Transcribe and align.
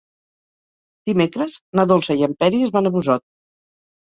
Dimecres 1.09 1.57
na 1.81 1.85
Dolça 1.91 2.17
i 2.23 2.25
en 2.29 2.33
Peris 2.41 2.75
van 2.79 2.93
a 2.93 2.97
Busot. 2.97 3.25